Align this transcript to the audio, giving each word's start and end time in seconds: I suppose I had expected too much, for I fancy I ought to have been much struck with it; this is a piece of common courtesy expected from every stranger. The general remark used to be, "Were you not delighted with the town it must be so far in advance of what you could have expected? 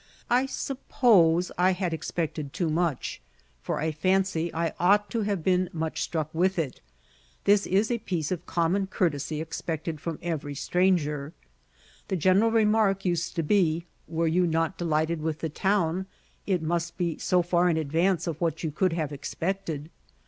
I 0.31 0.47
suppose 0.47 1.51
I 1.59 1.73
had 1.73 1.93
expected 1.93 2.53
too 2.53 2.69
much, 2.71 3.21
for 3.61 3.79
I 3.79 3.91
fancy 3.91 4.51
I 4.51 4.73
ought 4.79 5.11
to 5.11 5.21
have 5.21 5.43
been 5.43 5.69
much 5.73 6.01
struck 6.01 6.33
with 6.33 6.57
it; 6.57 6.81
this 7.43 7.67
is 7.67 7.91
a 7.91 7.99
piece 7.99 8.31
of 8.31 8.47
common 8.47 8.87
courtesy 8.87 9.39
expected 9.39 10.01
from 10.01 10.17
every 10.23 10.55
stranger. 10.55 11.33
The 12.07 12.15
general 12.15 12.49
remark 12.49 13.05
used 13.05 13.35
to 13.35 13.43
be, 13.43 13.85
"Were 14.07 14.25
you 14.25 14.47
not 14.47 14.75
delighted 14.75 15.21
with 15.21 15.37
the 15.41 15.49
town 15.49 16.07
it 16.47 16.63
must 16.63 16.97
be 16.97 17.19
so 17.19 17.43
far 17.43 17.69
in 17.69 17.77
advance 17.77 18.25
of 18.25 18.41
what 18.41 18.63
you 18.63 18.71
could 18.71 18.93
have 18.93 19.11
expected? 19.11 19.91